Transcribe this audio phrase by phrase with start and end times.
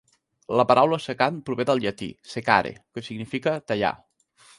[0.59, 3.93] La paraula "secant" prové del llatí "secare", que significa "tallar".